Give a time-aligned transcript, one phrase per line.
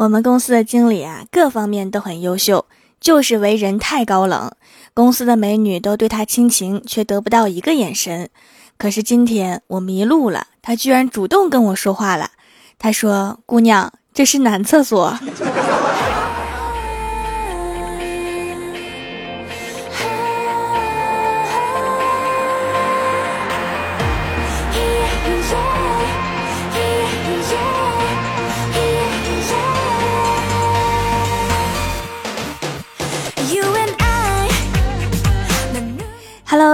[0.00, 2.64] 我们公司的经理啊，各方面都很优秀，
[2.98, 4.50] 就是为人太高冷。
[4.94, 8.30] 公司的美女都对他倾情，却得不到一个眼神。
[8.78, 12.30] 可是今天我迷路了，他居然主动跟我说话了。
[12.78, 15.18] 他说：“姑娘，这是男厕所。”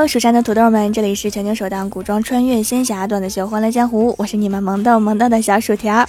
[0.06, 6.08] Hello，蜀山的土豆们，这里是全球首档古装穿越仙侠段子秀《欢乐江湖》，我是你们萌逗萌逗的小薯条。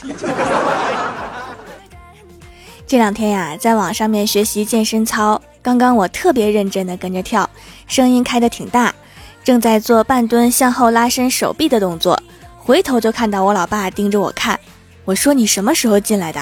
[2.86, 7.50] 这两天呀，在网上面学习健身操，刚刚我特别认真的跟着跳，
[7.88, 8.94] 声音开的挺大，
[9.44, 12.22] 正在做半蹲向后拉伸手臂的动作，
[12.56, 14.60] 回头就看到我老爸盯着我看，
[15.06, 16.40] 我说你什么时候进来的？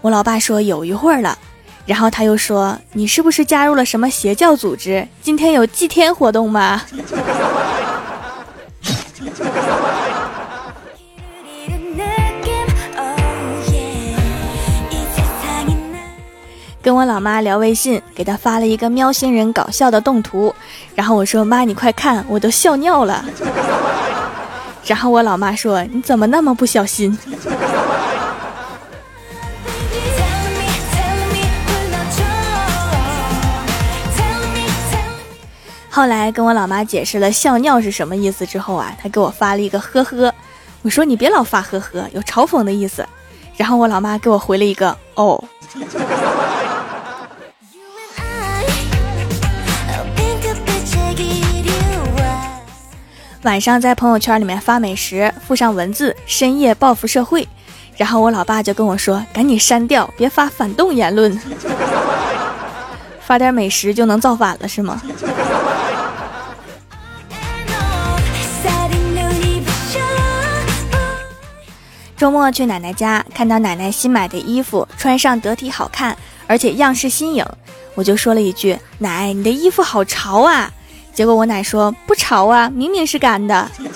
[0.00, 1.38] 我老爸说有一会儿了。
[1.88, 5.08] 然后他又说：“你是不是加入了什么邪教组织？
[5.22, 6.82] 今天有祭天活动吗？”
[16.82, 20.54] 跟我老妈聊微信，给她发了一个喵星人搞笑的动图，
[20.94, 23.24] 然后我说：“妈，你快看，我都笑尿了。”
[24.84, 27.18] 然后我老妈说：“你怎么那么不小心？”
[35.98, 40.32] 后来跟我老妈解释了笑尿是什么意思之后啊，她给我发了一个呵呵，
[40.82, 43.04] 我说你别老发呵呵，有嘲讽的意思。
[43.56, 45.42] 然后我老妈给我回了一个哦。
[53.42, 57.48] 晚上在朋友圈里面发美食，附上文字深夜报复社会，
[57.96, 61.36] 然后我老爸就跟我说赶紧删掉，别发反动言论。
[63.20, 65.02] 发点美食就能造反了是吗？
[72.18, 76.16] 周末去奶奶家，看到奶奶新买的衣服，穿上得体好看，
[76.48, 77.46] 而且样式新颖，
[77.94, 80.68] 我就说了一句：“奶，你的衣服好潮啊！”
[81.14, 83.70] 结果我奶说：“不潮啊，明明是干的。”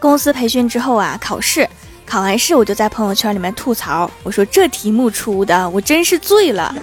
[0.00, 1.68] 公司培训之后啊，考试，
[2.04, 6.74] 考完试我就在朋友圈里面吐槽，我说：“这题目出的，我真是醉了。”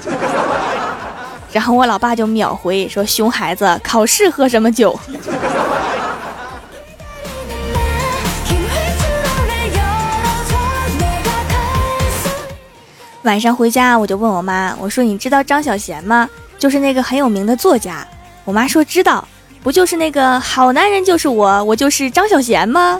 [1.55, 4.99] 然后我老爸就秒回说：“熊孩子，考试喝什么酒？”
[13.23, 16.29] 晚上回家我就问我妈：“我说你知道张小娴吗？
[16.59, 18.05] 就是那个很有名的作家。”
[18.43, 19.25] 我妈说：“知道，
[19.63, 22.99] 不就是那个好男人就是我，我就是张小娴吗？”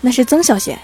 [0.00, 0.78] 那是曾小贤。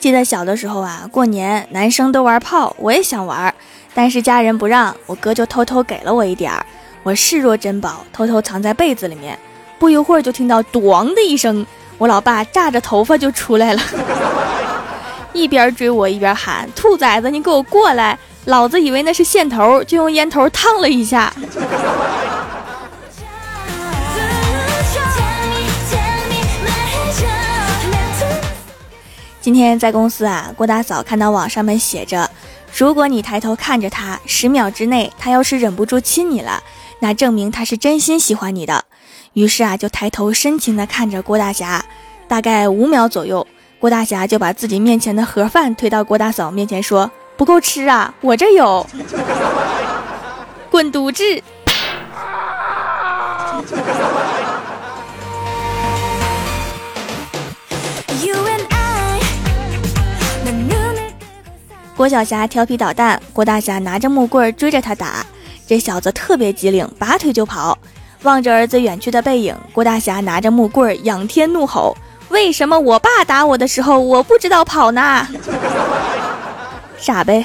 [0.00, 3.52] 记得小的时候啊，过年男生都玩炮，我也想玩，
[3.94, 6.64] 但是家人不让，我哥就偷偷给了我一点儿，
[7.02, 9.38] 我视若珍宝，偷偷藏在被子里面。
[9.78, 11.66] 不一会儿就听到“咣”的一声，
[11.98, 13.82] 我老爸炸着头发就出来了，
[15.32, 18.16] 一边追我一边喊：“兔崽子，你给我过来！”
[18.46, 21.32] 老子以为那是线头，就用烟头烫了一下。
[29.48, 32.30] 今天在公司啊，郭大嫂看到网上面写着，
[32.76, 36.62] 如果你抬头看着他，十秒之内他要是忍不住亲你了，
[37.00, 38.84] 那证明他是真心喜欢你的。
[39.32, 41.82] 于是啊，就抬头深情的看着郭大侠，
[42.28, 43.46] 大概五秒左右，
[43.80, 48.86] 郭大侠就把自己面前的盒饭推到郭大嫂面前说：“不够吃啊，我这有，
[50.68, 51.24] 滚犊子！”
[61.98, 65.26] 郭晓霞调皮捣蛋，郭大侠拿着木棍追着他打，
[65.66, 67.76] 这小子特别机灵，拔腿就跑。
[68.22, 71.96] 望着儿子远去的背影，郭大侠拿着木棍仰天怒吼
[72.30, 75.26] ：“为什么我爸打我的时候，我不知道跑呢？
[76.98, 77.44] 傻呗！”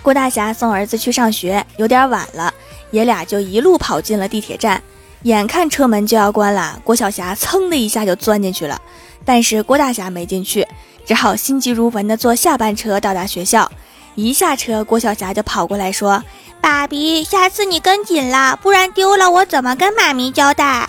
[0.00, 2.54] 郭大侠送儿子去上学，有点晚了，
[2.92, 4.80] 爷俩就一路跑进了地铁站。
[5.22, 8.80] 眼看车门就要关了，郭晓霞噌的一下就钻进去了，
[9.24, 10.66] 但是郭大侠没进去，
[11.04, 13.70] 只好心急如焚的坐下班车到达学校。
[14.14, 16.22] 一下车，郭晓霞就跑过来说
[16.60, 20.88] ：“爸比，下次你跟紧了，不然丢了我怎么跟妈咪交代？”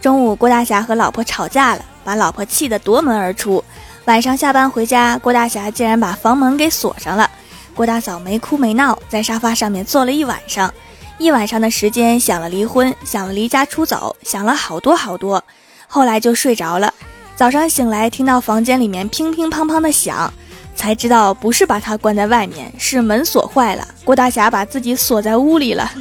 [0.00, 3.62] 中午，郭大侠和老婆吵架了，把老婆气得夺门而出。
[4.08, 7.30] 晚上下班回家，郭大侠竟然把房门给锁上了。
[7.74, 10.72] 郭大嫂没哭没闹，在沙发上面坐了一晚上，
[11.18, 15.44] 一晚上的时间想了离婚，想了离家出走，想了好多好多。
[15.86, 16.94] 后来就睡着了。
[17.36, 20.32] 早上醒来，听到房间里面乒乒乓乓的响，
[20.74, 23.86] 才知道不是把他关在外面，是门锁坏了。
[24.04, 25.92] 郭大侠把自己锁在屋里了。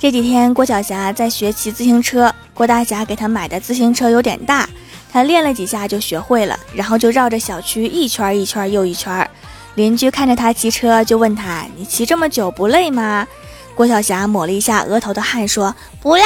[0.00, 2.34] 这几天，郭晓霞在学骑自行车。
[2.54, 4.66] 郭大侠给她买的自行车有点大，
[5.12, 9.28] 她练了几下就学会了，然后就绕着小区一圈一圈又一圈。
[9.74, 13.26] 邻居看着他骑车，就问他：“你骑这么久不累吗？”
[13.76, 16.24] 郭晓霞抹了一下额头的汗，说：“不累。”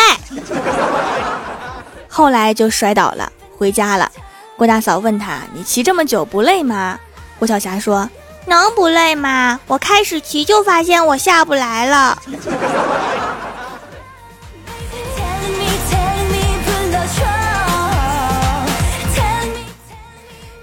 [2.08, 4.08] 后来就摔倒了，回家了。
[4.56, 6.96] 郭大嫂问他：“你骑这么久不累吗？”
[7.40, 8.08] 郭晓霞说
[8.46, 9.58] ：“能不累吗？
[9.66, 12.22] 我开始骑就发现我下不来了。”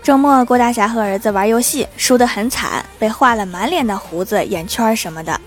[0.03, 5.39] 周末，郭大侠和儿子玩游戏，输得很惨，被画了满脸的胡子、眼圈什么的，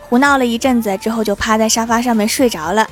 [0.00, 2.84] 胡闹了一阵子之后，就趴在沙发上面睡着了。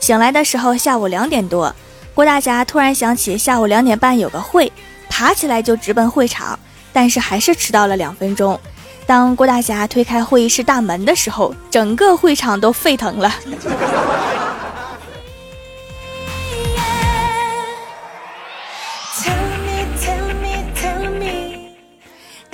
[0.00, 1.72] 醒来的时候，下午两点多，
[2.12, 4.72] 郭大侠突然想起下午两点半有个会，
[5.08, 6.58] 爬起来就直奔会场，
[6.92, 8.58] 但是还是迟到了两分钟。
[9.06, 13.32] 当郭大侠推开会议室大门的时候，整个会场都沸腾了。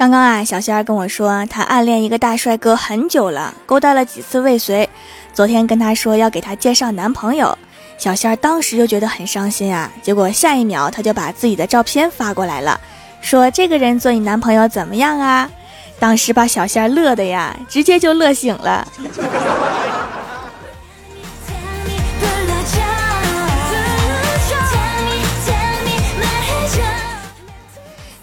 [0.00, 4.88] 刚刚啊，小仙儿跟我说，她暗恋一个大帅哥很久了，勾搭了几次未遂。
[5.35, 7.58] 昨天跟她说要给她介绍男朋友，
[7.99, 9.93] 小仙儿当时就觉得很伤心啊。
[10.00, 12.81] 结果下一秒他就把自己的照片发过来了，
[13.20, 15.50] 说这个人做你男朋友怎么样啊？
[15.99, 18.88] 当时把小仙儿乐的呀，直接就乐醒了。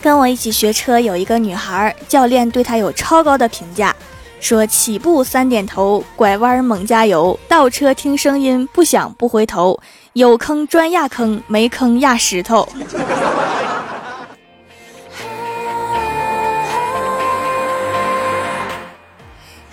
[0.01, 3.95] 跟我一起学车有一个女孩，教练对她有超高的评价，
[4.39, 9.79] 说起步三点头，拐弯猛加油，倒车听声音，不响不回头，
[10.13, 12.67] 有坑专压坑，没坑压石头。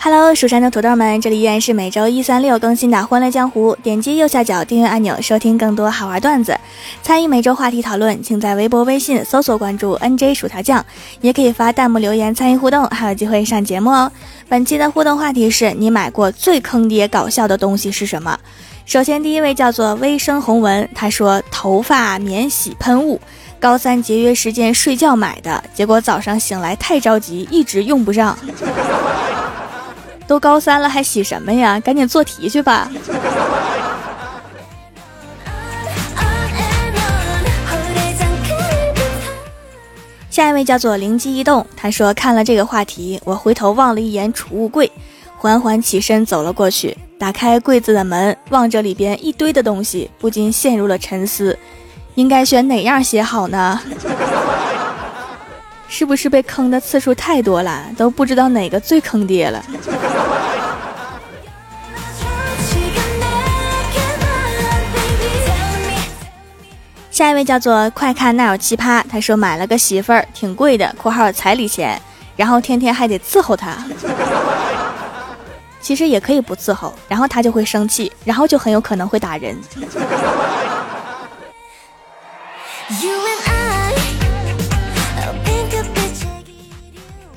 [0.05, 3.73] Hello，蜀山的土豆们，这里依然是每周一、三、六更新的《欢乐江湖》。
[3.81, 6.55] 点击右下角订阅按钮，收听更多好玩段子，
[7.03, 10.85] 参与每周话题讨论，请在微博、微信搜索关注 NJ 薯条酱，
[11.23, 14.13] 也可以发弹幕留言参与互动，还有机会上节目哦。
[14.47, 18.39] 本期的互动话题是你买过最坑爹搞笑的东西是什么？
[18.85, 23.19] 首先，第一位叫做微生红纹，他说头发免洗喷雾，
[23.59, 28.37] 高三节约时间睡觉买的，结果早上醒来太着急，一直用不上。
[30.27, 31.79] 都高三了还洗什么呀？
[31.81, 32.91] 赶紧做题去吧。
[40.31, 44.91] 下一位叫做灵机一动，他说看了这个话题，我回头望了一眼储物柜，
[45.37, 51.57] 缓缓起身走了过去，打开柜子的门，望着里边一堆的东西，不禁陷入了沉思，
[52.17, 53.81] 应该选哪样写好呢？
[55.97, 59.65] 是不是被坑的次数太多了，都不知道哪个最坑爹了？
[67.13, 71.97] 下一位叫做快看那有奇葩，他说买了个媳妇儿，挺贵的（括号彩礼钱），
[72.35, 73.77] 然后天天还得伺候她。
[75.81, 79.57] 其实也可以不伺候，然后他就会生气，然后就很有可能会打人。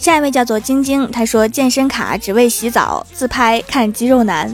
[0.08, 4.50] 下一位叫做晶晶，她说健身卡只为洗澡自拍看肌肉男，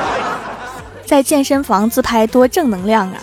[1.06, 3.16] 在健身房自拍多正能量啊！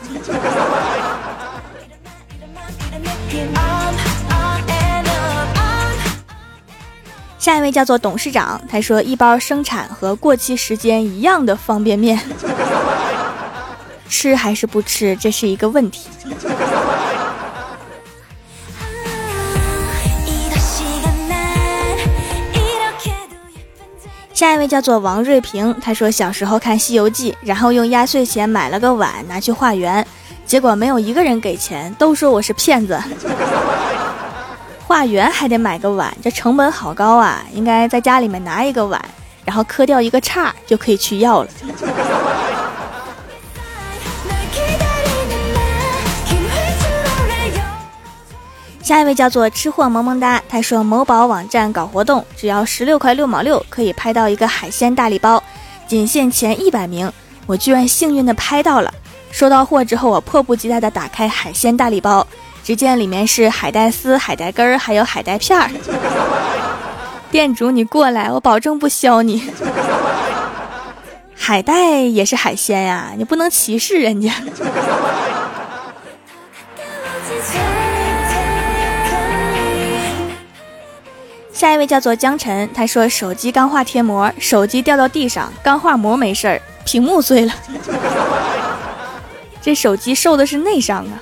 [7.38, 12.20] 下一位叫做董事长，他说一包生产和过期时间一样的方便面，
[14.10, 16.10] 吃还是不吃，这是一个问题。
[24.44, 30.06] 下一位叫做王瑞平，他说小时候看《西游记》，然后用压岁钱买了个碗拿去化缘，
[30.46, 33.02] 结果没有一个人给钱，都说我是骗子。
[34.86, 37.42] 化缘还得买个碗，这成本好高啊！
[37.54, 39.02] 应该在家里面拿一个碗，
[39.46, 41.50] 然后磕掉一个叉就可以去要了。
[48.84, 55.42] 下一位叫做吃货萌萌哒，他说某宝网站搞活动，只要十六块六毛六可以拍到一个海鲜大礼包，
[55.88, 57.10] 仅限前一百名。
[57.46, 58.94] 我居然幸运的拍到了，
[59.32, 62.28] 收到货之后，我迫不及待的打开海鲜大礼包，
[62.62, 65.70] 只见里面是海带丝、海带根儿，还有海带片儿。
[67.32, 69.50] 店主你过来，我保证不削你。
[71.34, 74.34] 海带也是海鲜呀，你不能歧视人家。
[81.64, 87.54] 下一位叫做江晨，他说手机钢化贴膜，手机掉到地上，钢化膜没事儿，屏幕碎了。
[89.64, 91.16] 这手机受的是内伤啊。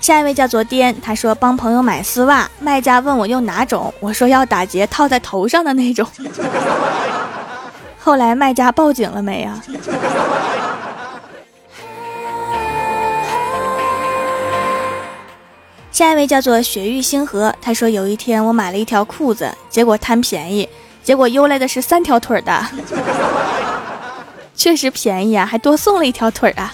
[0.00, 6.08] 下一位叫做颠，他说帮朋友买丝袜，卖家问我用哪种，我说要打结套在头上的那种。
[7.98, 9.62] 后来卖家报警了没啊？
[16.00, 20.66] 下一位叫做雪域星河，他说有一天我买了一条裤子，结果贪便宜，
[21.04, 22.66] 结果邮来的是三条腿的，
[24.56, 26.72] 确实便宜啊，还多送了一条腿啊。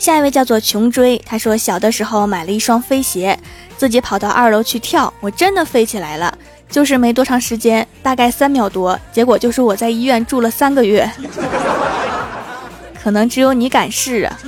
[0.00, 3.38] 下一位叫做穷追，他说小的时候买了一双飞鞋，
[3.76, 6.36] 自己跑到二楼去跳，我真的飞起来了，
[6.68, 11.08] 就是没多长时间，大概三秒多，结果就是我在医院住了三个月。
[13.02, 14.38] 可能只有你敢试啊！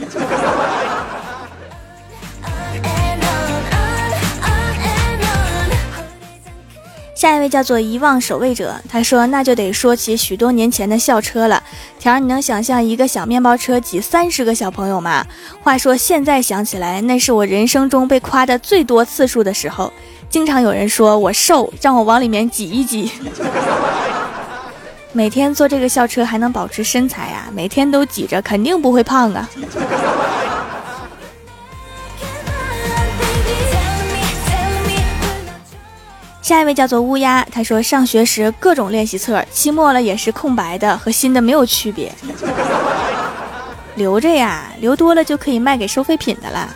[7.16, 11.62] 下一位叫做遗忘守卫者，他说那就得说起许多年前的校车了。
[11.98, 15.26] 条儿，你能想象一个小面包车挤三十个小朋友吗？
[15.62, 19.90] 话说现在想起来，那是我人生中被夸的最多次数的时候。
[20.28, 23.10] 经常有人说我瘦，让我往里面挤一挤。
[25.16, 27.46] 每天坐这个校车还能保持身材啊？
[27.52, 29.48] 每天都挤着，肯定不会胖啊。
[36.42, 42.12] 下一位叫做乌鸦，他说上学时各种练习册，期末了也是空白的，和新的没有区别。
[43.94, 46.68] 留着呀，留多了就可以卖给收废品的了。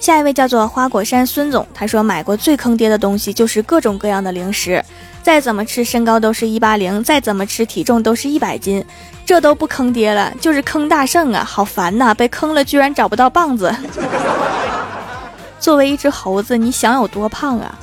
[0.00, 4.82] 下一位叫做花果山孙总，他说买过最坑爹的东西就是各种各样的零食，
[5.22, 8.82] 再怎么吃身高都是一八零，再怎么吃体重都是一百斤，
[9.26, 12.14] 这都不坑爹了，就是坑大圣啊，好烦呐！
[12.14, 13.72] 被坑了居然找不到棒子。
[15.60, 17.78] 作为一只猴子，你想有多胖啊？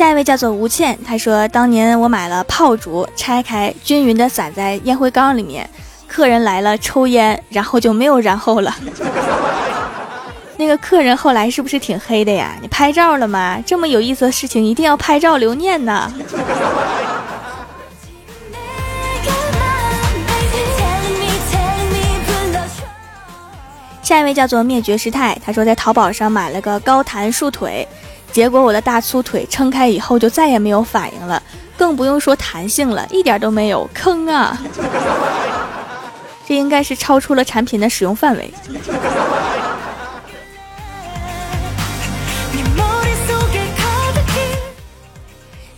[0.00, 5.68] 下一位叫做吴倩，她说当年我买了炮竹，拆开均匀的撒在烟灰缸里面，
[6.08, 8.74] 客人来了抽烟，然后就没有然后了。
[10.56, 12.56] 那个客人后来是不是挺黑的呀？
[12.62, 13.62] 你拍照了吗？
[13.66, 16.10] 这么有意思的事情一定要拍照留念呢。
[24.00, 27.86] 下一位叫做灭绝师太，他说在淘宝上买了个高弹束腿。
[28.32, 31.42] 结果我的大粗腿撑开以后就再也没有反应了，
[31.76, 34.56] 更不用说弹性了，一点都没有，坑啊！
[36.46, 38.52] 这应该是超出了产品的使用范围。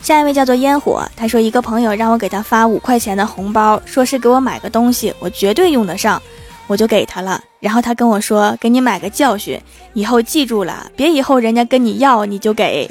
[0.01, 6.21] 下一位叫做烟火，他说一个朋友让我给他发五块钱的红包，说是给我买个东西，我绝对用得上。
[6.69, 9.61] 我就给他了，然后他跟我说：“给你买个教训，
[9.93, 12.89] 以后记住了，别以后人家跟你要你就给。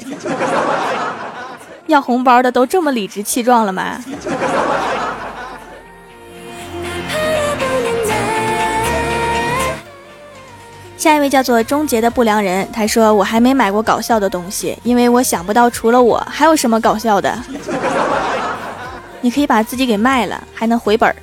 [1.88, 3.98] 要红包的都这么理直气壮了吗？”
[10.96, 17.36] 下一位叫做终结的不良人，他说：“我还没买过搞笑的东西，因为我想不到除了我还有什么搞笑的。
[19.20, 21.16] 你可以把自己给卖了，还能回本儿。”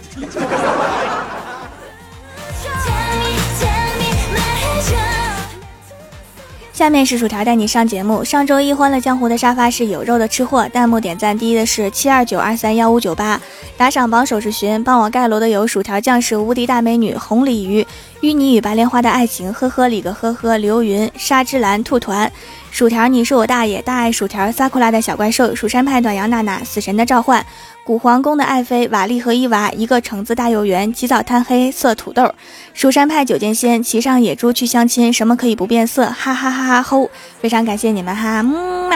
[6.80, 8.24] 下面是薯条带你上节目。
[8.24, 13.38] 上周一欢乐江湖的沙发是有肉的吃货，弹幕点赞第一的是七二九二三幺五九八，
[13.76, 17.86] 打赏榜首是寻，帮我盖楼的有薯条酱是无敌大美女红鲤鱼，
[18.22, 22.32] 淤泥与白莲花的爱情，呵呵里个呵呵，流云沙之蓝兔团，
[22.72, 27.46] 薯条你是我大爷，大爱薯条，撒库拉的小怪兽，蜀山派暖阳娜娜，死神的召唤。
[27.90, 32.32] 古皇宫的爱妃瓦丽和伊娃，一个橙子大又圆，起早贪黑色土豆。
[32.72, 36.06] 蜀山派九剑仙骑上野猪去相亲，什么可以不变色？
[36.06, 37.10] 哈哈哈哈吼！
[37.42, 38.96] 非常感谢你们哈，么么。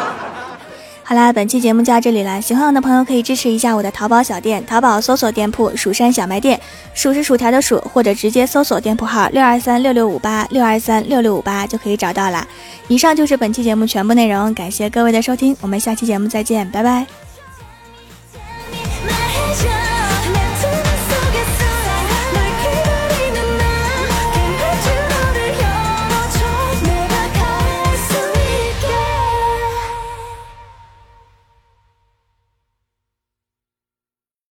[1.04, 2.40] 好啦，本期节目就到这里了。
[2.40, 6.58] 喜欢我的朋友可以支持一下我的淘宝小店，淘宝搜索店铺“蜀山小卖店”，
[6.96, 12.48] 数是薯条的数，或者直接搜索店铺号六二三六六五八六二三六六五八就可以找到啦。
[12.88, 17.23] 以上就是本期节目全部内容，感谢各位的收听，我们下期节目再见，拜拜。